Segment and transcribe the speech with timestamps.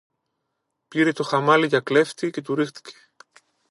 [0.87, 2.93] Πήρε το χαμάλη για κλέφτη και του ρίχτηκε